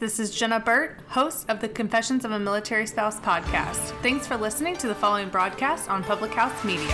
[0.00, 3.92] This is Jenna Burt, host of the Confessions of a Military Spouse podcast.
[4.02, 6.88] Thanks for listening to the following broadcast on Public House Media.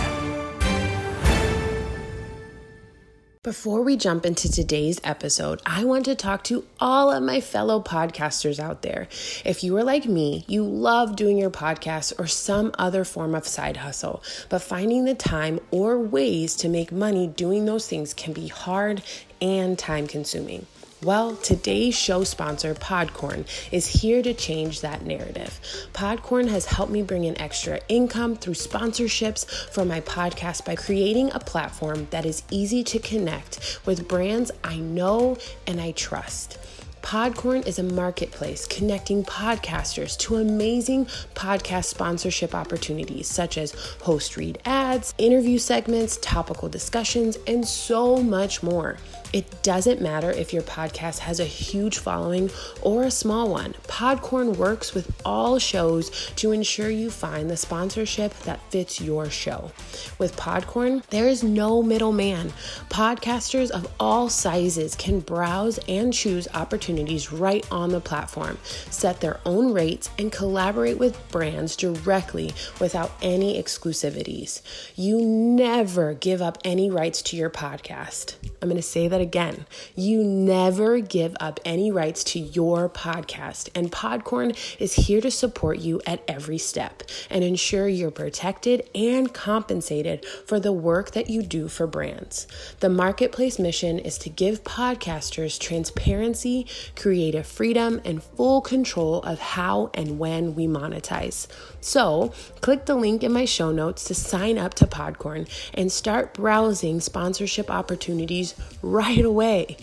[3.43, 7.81] Before we jump into today's episode, I want to talk to all of my fellow
[7.81, 9.07] podcasters out there.
[9.45, 13.47] If you are like me, you love doing your podcast or some other form of
[13.47, 18.33] side hustle, but finding the time or ways to make money doing those things can
[18.33, 19.01] be hard
[19.41, 20.67] and time consuming.
[21.03, 25.59] Well, today's show sponsor, Podcorn, is here to change that narrative.
[25.93, 31.31] Podcorn has helped me bring in extra income through sponsorships for my podcast by creating
[31.33, 36.59] a platform that is easy to connect with brands I know and I trust.
[37.01, 43.71] Podcorn is a marketplace connecting podcasters to amazing podcast sponsorship opportunities such as
[44.03, 48.97] host read ads, interview segments, topical discussions, and so much more.
[49.33, 52.49] It doesn't matter if your podcast has a huge following
[52.81, 53.73] or a small one.
[53.87, 59.71] Podcorn works with all shows to ensure you find the sponsorship that fits your show.
[60.19, 62.51] With Podcorn, there is no middleman.
[62.89, 68.57] Podcasters of all sizes can browse and choose opportunities right on the platform,
[68.89, 74.61] set their own rates, and collaborate with brands directly without any exclusivities.
[74.95, 78.35] You never give up any rights to your podcast.
[78.61, 79.65] I'm going to say that again.
[79.95, 85.79] You never give up any rights to your podcast, and Podcorn is here to support
[85.79, 91.43] you at every step and ensure you're protected and compensated for the work that you
[91.43, 92.47] do for brands.
[92.79, 99.91] The marketplace mission is to give podcasters transparency, creative freedom, and full control of how
[99.93, 101.47] and when we monetize.
[101.81, 102.31] So,
[102.61, 107.01] click the link in my show notes to sign up to Podcorn and start browsing
[107.01, 108.53] sponsorship opportunities
[108.83, 109.77] right away.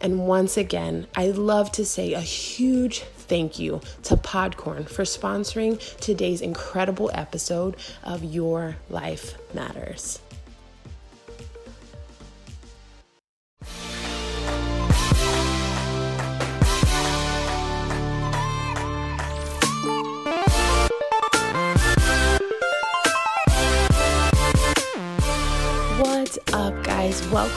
[0.00, 5.78] And once again, I'd love to say a huge thank you to Podcorn for sponsoring
[5.98, 10.20] today's incredible episode of Your Life Matters.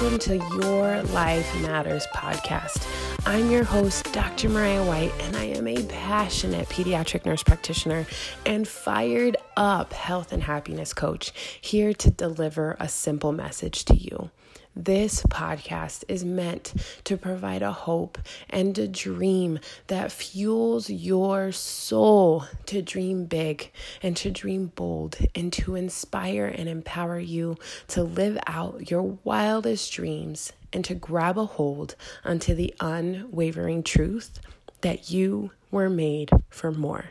[0.06, 2.88] Welcome to Your Life Matters podcast.
[3.26, 4.50] I'm your host, Dr.
[4.50, 8.06] Mariah White, and I am a passionate pediatric nurse practitioner
[8.46, 14.30] and fired up health and happiness coach here to deliver a simple message to you.
[14.78, 16.74] This podcast is meant
[17.06, 18.18] to provide a hope
[18.50, 23.72] and a dream that fuels your soul to dream big
[24.04, 27.56] and to dream bold and to inspire and empower you
[27.88, 34.42] to live out your wildest dreams and to grab a hold onto the unwavering truth
[34.82, 37.06] that you were made for more.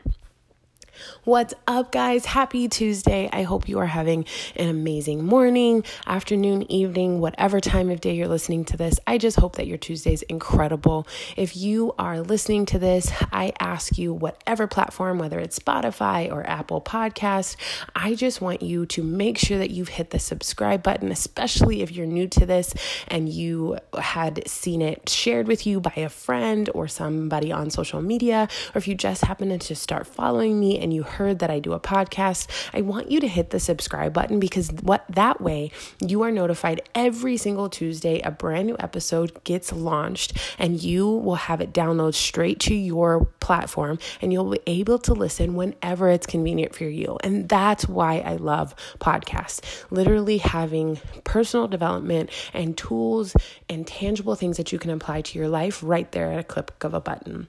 [1.25, 2.27] What's up, guys?
[2.27, 3.29] Happy Tuesday.
[3.33, 8.29] I hope you are having an amazing morning, afternoon, evening, whatever time of day you're
[8.29, 9.01] listening to this.
[9.07, 11.07] I just hope that your Tuesday is incredible.
[11.37, 16.47] If you are listening to this, I ask you, whatever platform, whether it's Spotify or
[16.49, 17.57] Apple Podcast,
[17.97, 21.91] I just want you to make sure that you've hit the subscribe button, especially if
[21.91, 22.75] you're new to this
[23.09, 28.01] and you had seen it shared with you by a friend or somebody on social
[28.01, 31.51] media, or if you just happen to just start following me and you heard that
[31.51, 35.41] I do a podcast, I want you to hit the subscribe button because what that
[35.41, 41.09] way you are notified every single Tuesday a brand new episode gets launched and you
[41.09, 46.11] will have it download straight to your platform and you'll be able to listen whenever
[46.11, 47.17] it's convenient for you.
[47.25, 49.85] And that's why I love podcasts.
[49.91, 53.35] Literally having personal development and tools
[53.71, 56.85] and tangible things that you can apply to your life right there at a click
[56.85, 57.49] of a button.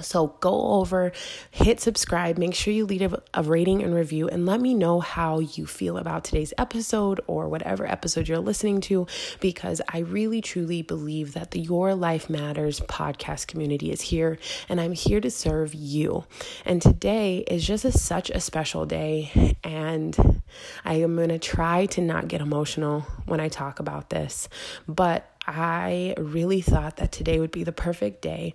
[0.00, 1.12] So go over,
[1.50, 5.40] hit subscribe, make sure you leave a rating and review, and let me know how
[5.40, 9.06] you feel about today's episode or whatever episode you're listening to,
[9.40, 14.80] because I really truly believe that the Your Life Matters podcast community is here, and
[14.80, 16.24] I'm here to serve you.
[16.64, 20.42] And today is just a, such a special day, and
[20.86, 24.48] I am going to try to not get emotional when I talk about this,
[24.88, 28.54] but I really thought that today would be the perfect day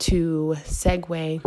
[0.00, 1.40] to segue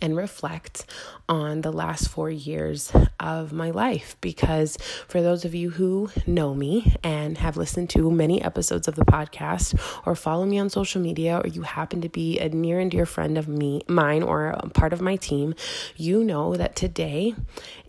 [0.00, 0.84] and reflect
[1.28, 4.16] on the last four years of my life.
[4.20, 4.76] Because
[5.08, 9.04] for those of you who know me and have listened to many episodes of the
[9.04, 12.90] podcast or follow me on social media, or you happen to be a near and
[12.90, 15.54] dear friend of me, mine, or a part of my team,
[15.96, 17.34] you know that today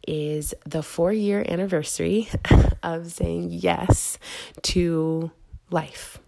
[0.08, 2.30] is the four year anniversary
[2.84, 4.20] of saying yes
[4.62, 5.32] to
[5.70, 6.20] life.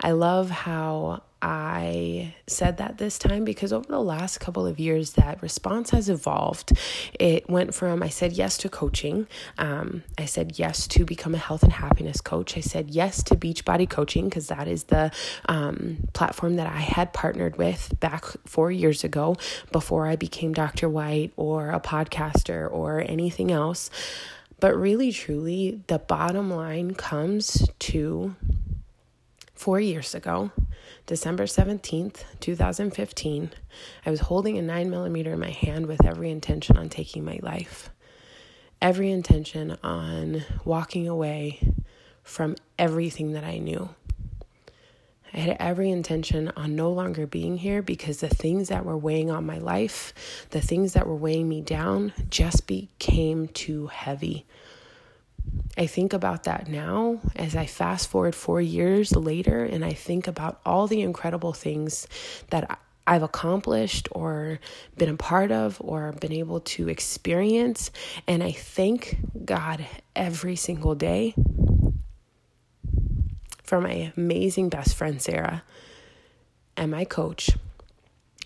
[0.00, 5.12] I love how I said that this time because over the last couple of years,
[5.12, 6.72] that response has evolved.
[7.18, 11.38] It went from I said yes to coaching, um, I said yes to become a
[11.38, 15.12] health and happiness coach, I said yes to Beachbody Coaching because that is the
[15.48, 19.36] um, platform that I had partnered with back four years ago
[19.70, 20.88] before I became Dr.
[20.88, 23.90] White or a podcaster or anything else.
[24.60, 28.34] But really, truly, the bottom line comes to
[29.54, 30.50] four years ago,
[31.06, 33.50] December 17th, 2015,
[34.04, 37.38] I was holding a 9 millimeter in my hand with every intention on taking my
[37.42, 37.90] life,
[38.82, 41.60] every intention on walking away
[42.22, 43.88] from everything that I knew.
[45.32, 49.30] I had every intention on no longer being here because the things that were weighing
[49.30, 54.46] on my life, the things that were weighing me down, just became too heavy
[55.76, 60.26] I think about that now as I fast forward four years later and I think
[60.26, 62.08] about all the incredible things
[62.50, 64.58] that I've accomplished or
[64.96, 67.90] been a part of or been able to experience.
[68.26, 71.34] And I thank God every single day
[73.68, 75.62] for my amazing best friend, Sarah,
[76.74, 77.50] and my coach,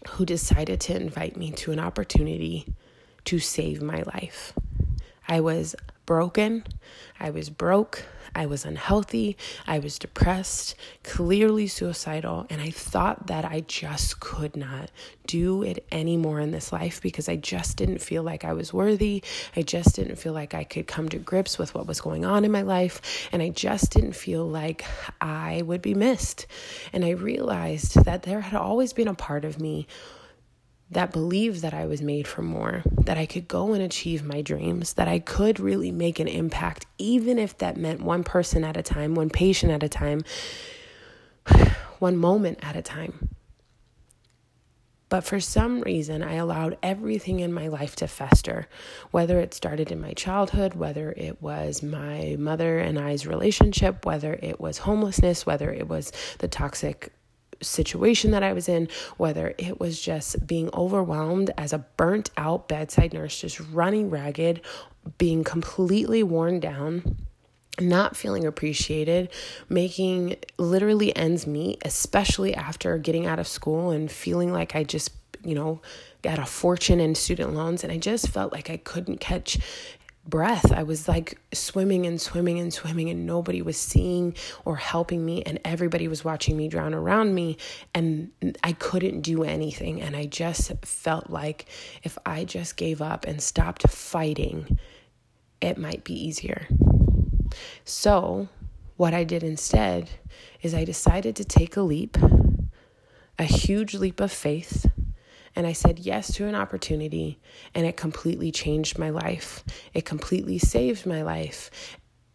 [0.08, 2.66] who decided to invite me to an opportunity
[3.26, 4.52] to save my life.
[5.28, 5.76] I was
[6.06, 6.64] broken.
[7.20, 8.04] I was broke.
[8.34, 9.36] I was unhealthy.
[9.66, 12.46] I was depressed, clearly suicidal.
[12.50, 14.90] And I thought that I just could not
[15.26, 19.22] do it anymore in this life because I just didn't feel like I was worthy.
[19.56, 22.44] I just didn't feel like I could come to grips with what was going on
[22.44, 23.28] in my life.
[23.32, 24.84] And I just didn't feel like
[25.20, 26.46] I would be missed.
[26.92, 29.86] And I realized that there had always been a part of me
[30.92, 34.42] that believed that I was made for more, that I could go and achieve my
[34.42, 38.76] dreams, that I could really make an impact, even if that meant one person at
[38.76, 40.24] a time, one patient at a time,
[41.98, 43.30] one moment at a time.
[45.08, 48.66] But for some reason, I allowed everything in my life to fester,
[49.10, 54.32] whether it started in my childhood, whether it was my mother and I's relationship, whether
[54.42, 57.12] it was homelessness, whether it was the toxic
[57.62, 62.68] situation that I was in, whether it was just being overwhelmed as a burnt out
[62.68, 64.60] bedside nurse, just running ragged,
[65.18, 67.16] being completely worn down
[67.80, 69.30] not feeling appreciated,
[69.68, 75.10] making literally ends meet, especially after getting out of school and feeling like I just,
[75.42, 75.80] you know,
[76.22, 77.82] got a fortune in student loans.
[77.82, 79.58] And I just felt like I couldn't catch
[80.26, 80.72] breath.
[80.72, 84.34] I was like swimming and swimming and swimming, and nobody was seeing
[84.64, 87.56] or helping me, and everybody was watching me drown around me,
[87.94, 88.30] and
[88.62, 90.00] I couldn't do anything.
[90.00, 91.66] And I just felt like
[92.02, 94.78] if I just gave up and stopped fighting,
[95.60, 96.68] it might be easier.
[97.84, 98.48] So,
[98.96, 100.10] what I did instead
[100.62, 102.16] is I decided to take a leap,
[103.38, 104.86] a huge leap of faith
[105.54, 107.38] and I said yes to an opportunity,
[107.74, 109.62] and it completely changed my life.
[109.94, 111.70] It completely saved my life.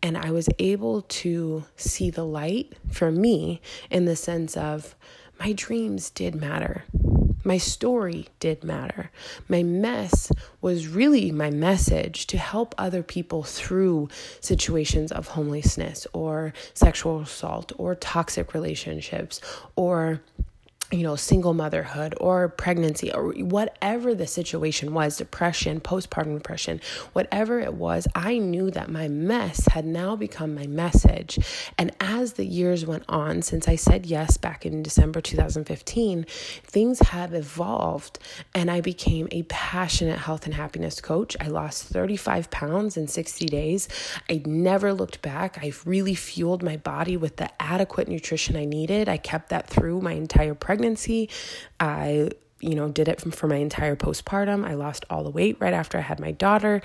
[0.04, 4.96] And I was able to see the light for me in the sense of
[5.40, 6.84] my dreams did matter.
[7.44, 9.10] My story did matter.
[9.48, 14.10] My mess was really my message to help other people through
[14.42, 19.40] situations of homelessness or sexual assault or toxic relationships
[19.76, 20.22] or
[20.92, 26.80] you know, single motherhood or pregnancy or whatever the situation was, depression, postpartum depression,
[27.12, 31.40] whatever it was, I knew that my mess had now become my message.
[31.78, 36.26] And as the years went on, since I said yes back in December 2015,
[36.64, 38.20] things have evolved
[38.56, 41.36] and I became a passionate health and happiness coach.
[41.42, 43.90] I lost 35 pounds in 60 days.
[44.30, 45.60] I never looked back.
[45.62, 49.10] I've really fueled my body with the adequate nutrition I needed.
[49.10, 51.30] I kept that through my entire pregnancy pregnancy.
[51.80, 52.30] I,
[52.60, 54.66] you know, did it for my entire postpartum.
[54.66, 56.82] I lost all the weight right after I had my daughter.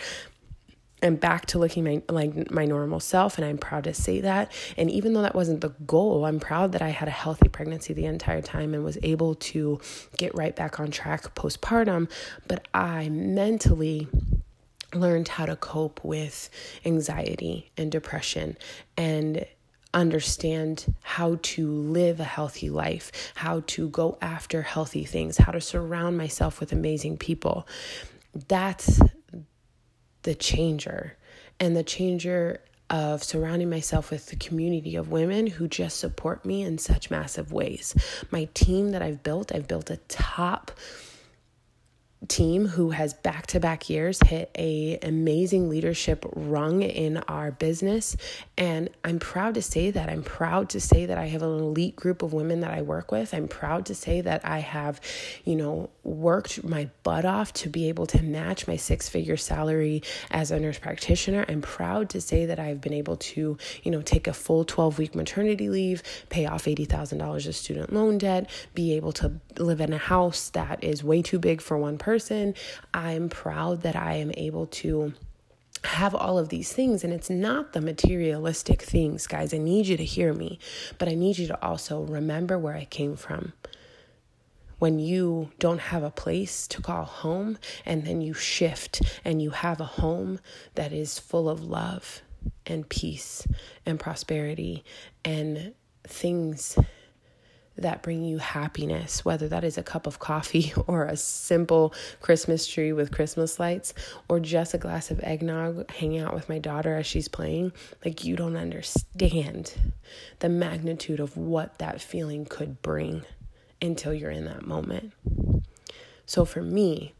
[1.02, 4.52] I'm back to looking my like my normal self and I'm proud to say that.
[4.76, 7.92] And even though that wasn't the goal, I'm proud that I had a healthy pregnancy
[7.92, 9.80] the entire time and was able to
[10.16, 12.08] get right back on track postpartum,
[12.46, 14.06] but I mentally
[14.94, 16.48] learned how to cope with
[16.84, 18.56] anxiety and depression
[18.96, 19.44] and
[19.94, 25.60] understand how to live a healthy life, how to go after healthy things, how to
[25.60, 27.66] surround myself with amazing people.
[28.48, 29.00] That's
[30.22, 31.16] the changer.
[31.60, 36.62] And the changer of surrounding myself with the community of women who just support me
[36.62, 37.94] in such massive ways.
[38.30, 40.70] My team that I've built, I've built a top
[42.28, 48.16] team who has back to back years hit a amazing leadership rung in our business.
[48.56, 51.96] And I'm proud to say that I'm proud to say that I have an elite
[51.96, 53.34] group of women that I work with.
[53.34, 55.00] I'm proud to say that I have
[55.44, 60.02] you know worked my butt off to be able to match my six figure salary
[60.30, 61.44] as a nurse practitioner.
[61.48, 64.98] I'm proud to say that I've been able to you know take a full 12
[64.98, 69.92] week maternity leave pay off $80,000 of student loan debt be able to live in
[69.92, 72.54] a house that is way too big for one person person.
[72.92, 75.14] I'm proud that I am able to
[75.84, 79.96] have all of these things and it's not the materialistic things guys i need you
[79.96, 80.60] to hear me
[80.96, 83.52] but i need you to also remember where i came from
[84.78, 89.50] when you don't have a place to call home and then you shift and you
[89.50, 90.38] have a home
[90.76, 92.22] that is full of love
[92.64, 93.44] and peace
[93.84, 94.84] and prosperity
[95.24, 95.74] and
[96.06, 96.78] things
[97.76, 102.66] that bring you happiness, whether that is a cup of coffee or a simple Christmas
[102.66, 103.94] tree with Christmas lights
[104.28, 107.72] or just a glass of eggnog hanging out with my daughter as she's playing,
[108.04, 109.72] like you don't understand
[110.40, 113.24] the magnitude of what that feeling could bring
[113.80, 115.12] until you're in that moment.
[116.26, 117.14] So for me,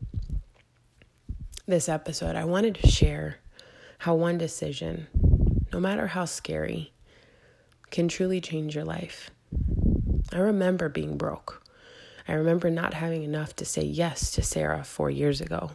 [1.67, 3.39] this episode, I wanted to share
[3.99, 5.07] how one decision,
[5.73, 6.93] no matter how scary,
[7.91, 9.31] can truly change your life.
[10.33, 11.63] I remember being broke.
[12.27, 15.73] I remember not having enough to say yes to Sarah four years ago.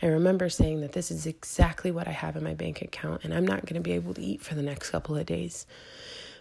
[0.00, 3.34] I remember saying that this is exactly what I have in my bank account and
[3.34, 5.66] I'm not going to be able to eat for the next couple of days.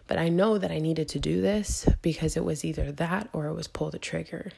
[0.05, 3.47] But I know that I needed to do this because it was either that or
[3.47, 4.51] it was pull the trigger.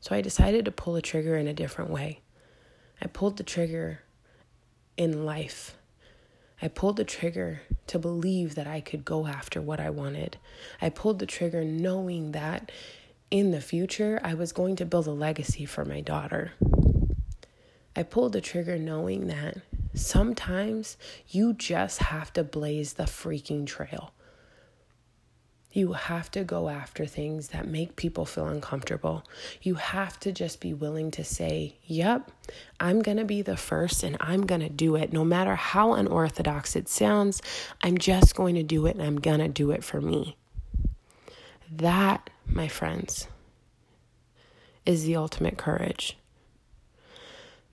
[0.00, 2.20] So I decided to pull the trigger in a different way.
[3.02, 4.00] I pulled the trigger
[4.96, 5.76] in life.
[6.60, 10.38] I pulled the trigger to believe that I could go after what I wanted.
[10.80, 12.72] I pulled the trigger knowing that
[13.30, 16.52] in the future I was going to build a legacy for my daughter.
[17.94, 19.58] I pulled the trigger knowing that
[19.94, 20.96] sometimes
[21.28, 24.12] you just have to blaze the freaking trail.
[25.70, 29.24] You have to go after things that make people feel uncomfortable.
[29.60, 32.32] You have to just be willing to say, Yep,
[32.80, 35.12] I'm going to be the first and I'm going to do it.
[35.12, 37.42] No matter how unorthodox it sounds,
[37.82, 40.36] I'm just going to do it and I'm going to do it for me.
[41.70, 43.28] That, my friends,
[44.86, 46.16] is the ultimate courage.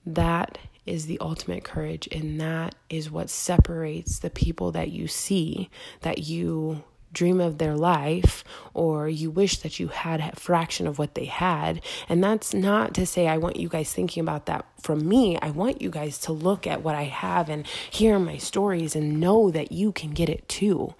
[0.04, 5.68] That is the ultimate courage, and that is what separates the people that you see
[6.02, 6.84] that you
[7.16, 8.44] dream of their life
[8.74, 11.80] or you wish that you had a fraction of what they had.
[12.10, 15.38] And that's not to say I want you guys thinking about that from me.
[15.40, 19.18] I want you guys to look at what I have and hear my stories and
[19.18, 20.94] know that you can get it too.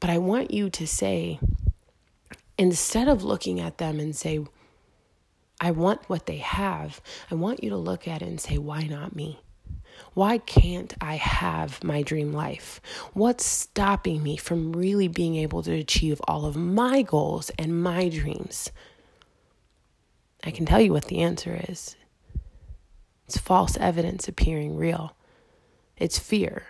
[0.00, 1.38] But I want you to say,
[2.58, 4.44] instead of looking at them and say,
[5.60, 7.00] I want what they have,
[7.30, 9.40] I want you to look at it and say, why not me?
[10.18, 12.80] Why can't I have my dream life?
[13.12, 18.08] What's stopping me from really being able to achieve all of my goals and my
[18.08, 18.72] dreams?
[20.42, 21.94] I can tell you what the answer is
[23.28, 25.14] it's false evidence appearing real,
[25.96, 26.64] it's fear.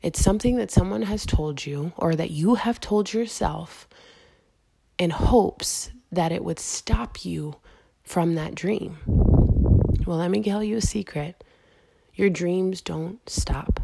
[0.00, 3.86] It's something that someone has told you or that you have told yourself
[4.96, 7.56] in hopes that it would stop you
[8.04, 8.96] from that dream.
[10.06, 11.44] Well, let me tell you a secret.
[12.16, 13.80] Your dreams don't stop.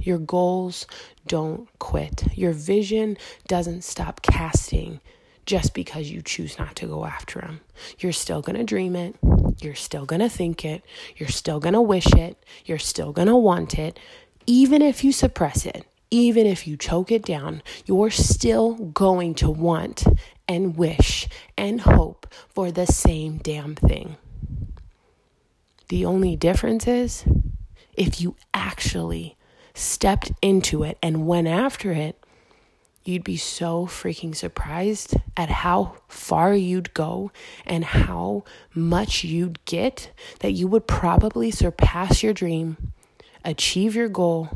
[0.00, 0.86] Your goals
[1.26, 2.24] don't quit.
[2.36, 3.18] Your vision
[3.48, 5.00] doesn't stop casting
[5.44, 7.60] just because you choose not to go after them.
[7.98, 9.14] You're still going to dream it.
[9.60, 10.82] You're still going to think it.
[11.16, 12.42] You're still going to wish it.
[12.64, 13.98] You're still going to want it.
[14.46, 19.50] Even if you suppress it, even if you choke it down, you're still going to
[19.50, 20.04] want
[20.48, 21.28] and wish
[21.58, 24.16] and hope for the same damn thing.
[25.88, 27.24] The only difference is
[27.96, 29.36] if you actually
[29.74, 32.22] stepped into it and went after it,
[33.04, 37.30] you'd be so freaking surprised at how far you'd go
[37.64, 40.10] and how much you'd get
[40.40, 42.92] that you would probably surpass your dream,
[43.44, 44.48] achieve your goal,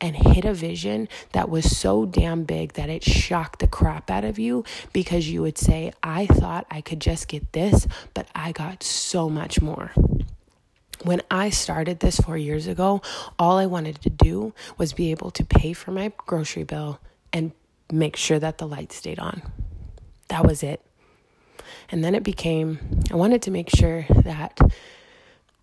[0.00, 4.24] and hit a vision that was so damn big that it shocked the crap out
[4.24, 8.52] of you because you would say, I thought I could just get this, but I
[8.52, 9.92] got so much more.
[11.04, 13.02] When I started this four years ago,
[13.38, 16.98] all I wanted to do was be able to pay for my grocery bill
[17.30, 17.52] and
[17.92, 19.42] make sure that the light stayed on.
[20.28, 20.80] That was it.
[21.90, 22.78] And then it became,
[23.12, 24.58] I wanted to make sure that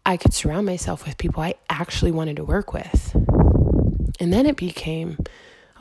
[0.05, 3.15] I could surround myself with people I actually wanted to work with.
[4.19, 5.17] And then it became,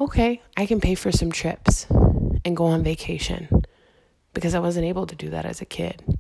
[0.01, 1.87] okay, I can pay for some trips
[2.47, 3.63] and go on vacation
[4.33, 6.19] because I wasn't able to do that as a kid.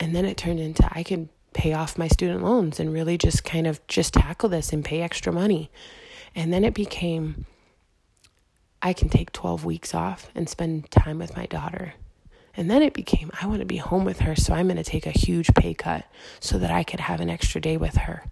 [0.00, 1.28] And then it turned into I can
[1.58, 5.02] pay off my student loans and really just kind of just tackle this and pay
[5.02, 5.70] extra money.
[6.32, 7.46] And then it became
[8.80, 11.94] I can take 12 weeks off and spend time with my daughter.
[12.56, 14.84] And then it became I want to be home with her, so I'm going to
[14.84, 16.04] take a huge pay cut
[16.38, 18.24] so that I could have an extra day with her.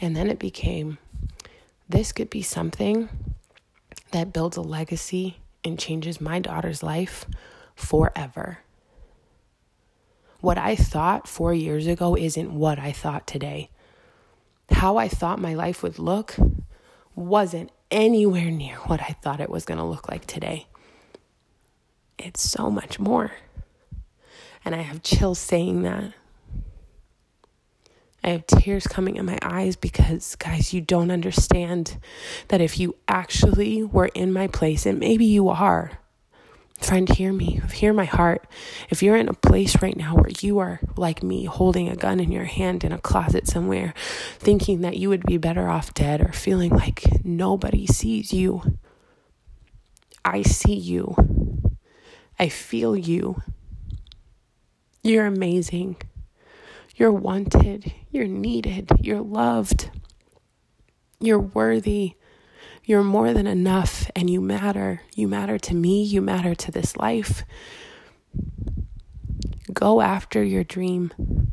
[0.00, 0.98] And then it became
[1.88, 3.08] this could be something
[4.10, 7.26] that builds a legacy and changes my daughter's life
[7.76, 8.58] forever.
[10.42, 13.70] What I thought four years ago isn't what I thought today.
[14.72, 16.34] How I thought my life would look
[17.14, 20.66] wasn't anywhere near what I thought it was going to look like today.
[22.18, 23.30] It's so much more.
[24.64, 26.12] And I have chills saying that.
[28.24, 31.98] I have tears coming in my eyes because, guys, you don't understand
[32.48, 35.98] that if you actually were in my place, and maybe you are,
[36.84, 38.46] friend, hear me, hear my heart.
[38.90, 42.20] If you're in a place right now where you are like me, holding a gun
[42.20, 43.94] in your hand in a closet somewhere,
[44.38, 48.78] thinking that you would be better off dead or feeling like nobody sees you,
[50.24, 51.16] I see you.
[52.38, 53.42] I feel you.
[55.02, 55.96] You're amazing.
[56.96, 57.92] You're wanted.
[58.10, 58.90] You're needed.
[59.00, 59.90] You're loved.
[61.20, 62.14] You're worthy.
[62.84, 65.02] You're more than enough and you matter.
[65.14, 66.02] You matter to me.
[66.02, 67.44] You matter to this life.
[69.72, 71.52] Go after your dream.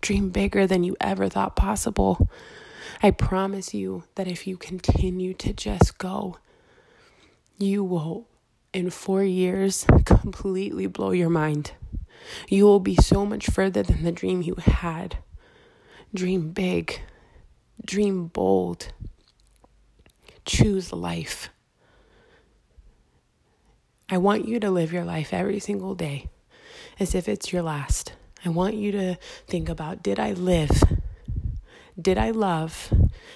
[0.00, 2.28] Dream bigger than you ever thought possible.
[3.02, 6.38] I promise you that if you continue to just go,
[7.58, 8.26] you will,
[8.72, 11.72] in four years, completely blow your mind.
[12.48, 15.18] You will be so much further than the dream you had.
[16.14, 17.00] Dream big,
[17.84, 18.92] dream bold,
[20.46, 21.50] choose life.
[24.08, 26.28] I want you to live your life every single day
[26.98, 28.12] as if it's your last.
[28.44, 29.16] I want you to
[29.48, 30.82] think about did I live?
[32.00, 32.92] Did I love?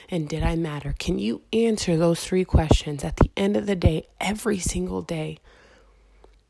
[0.09, 0.95] And did I matter?
[0.99, 5.39] Can you answer those three questions at the end of the day, every single day?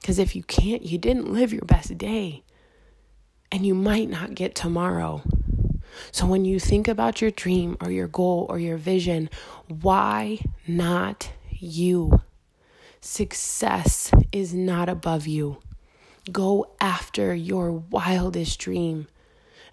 [0.00, 2.42] Because if you can't, you didn't live your best day.
[3.52, 5.22] And you might not get tomorrow.
[6.12, 9.30] So when you think about your dream or your goal or your vision,
[9.68, 12.20] why not you?
[13.00, 15.58] Success is not above you.
[16.30, 19.08] Go after your wildest dream.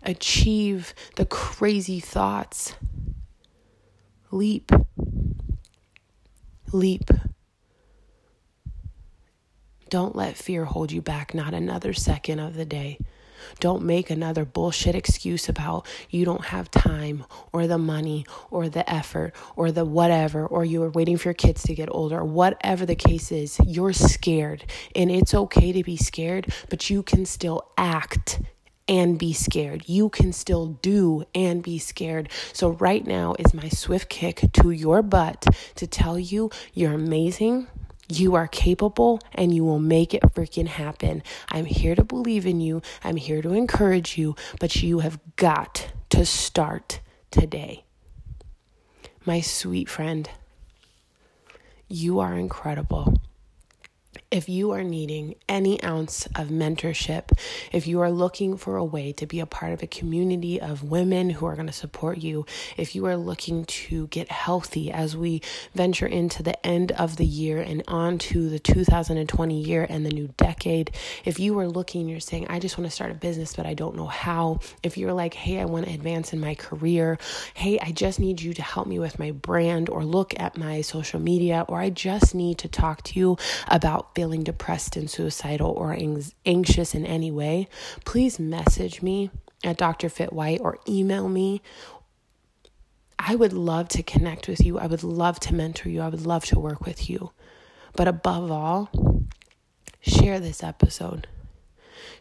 [0.04, 2.76] Achieve the crazy thoughts.
[4.32, 4.72] Leap.
[6.72, 7.10] Leap.
[9.90, 12.98] Don't let fear hold you back, not another second of the day.
[13.60, 18.90] Don't make another bullshit excuse about you don't have time or the money or the
[18.90, 22.86] effort or the whatever, or you are waiting for your kids to get older, whatever
[22.86, 23.60] the case is.
[23.66, 28.40] You're scared, and it's okay to be scared, but you can still act
[28.88, 29.84] and be scared.
[29.88, 32.30] You can still do and be scared.
[32.54, 37.68] So, right now is my swift kick to your butt to tell you you're amazing.
[38.10, 41.24] You are capable and you will make it freaking happen.
[41.50, 42.82] I'm here to believe in you.
[43.04, 47.84] I'm here to encourage you, but you have got to start today.
[49.26, 50.30] My sweet friend,
[51.90, 53.20] you are incredible
[54.30, 57.32] if you are needing any ounce of mentorship,
[57.72, 60.84] if you are looking for a way to be a part of a community of
[60.84, 65.16] women who are going to support you, if you are looking to get healthy as
[65.16, 65.42] we
[65.74, 70.10] venture into the end of the year and on to the 2020 year and the
[70.10, 70.92] new decade,
[71.24, 73.76] if you are looking, you're saying, I just want to start a business, but I
[73.76, 77.18] don't know how, if you're like, hey, I want to advance in my career,
[77.54, 80.82] hey, I just need you to help me with my brand or look at my
[80.82, 83.38] social media, or I just need to talk to you
[83.70, 85.96] about feeling depressed and suicidal or
[86.44, 87.68] anxious in any way,
[88.04, 89.30] please message me
[89.64, 90.10] at Dr.
[90.10, 91.62] Fit White or email me.
[93.20, 94.80] I would love to connect with you.
[94.80, 96.02] I would love to mentor you.
[96.02, 97.30] I would love to work with you.
[97.96, 98.90] But above all,
[100.02, 101.28] share this episode.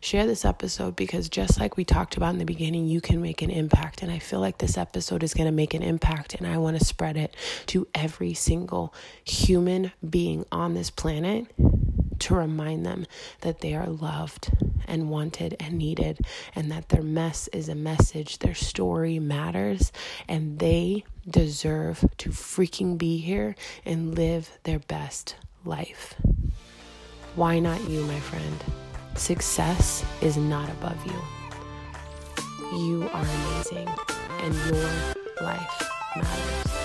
[0.03, 3.41] Share this episode because just like we talked about in the beginning, you can make
[3.41, 4.03] an impact.
[4.03, 6.35] And I feel like this episode is going to make an impact.
[6.35, 7.35] And I want to spread it
[7.69, 8.93] to every single
[9.25, 11.47] human being on this planet
[12.27, 13.07] to remind them
[13.43, 14.51] that they are loved
[14.89, 16.19] and wanted and needed,
[16.57, 19.93] and that their mess is a message, their story matters,
[20.27, 26.15] and they deserve to freaking be here and live their best life.
[27.37, 28.65] Why not you, my friend?
[29.15, 32.77] Success is not above you.
[32.77, 33.89] You are amazing,
[34.43, 34.91] and your
[35.43, 36.76] life matters.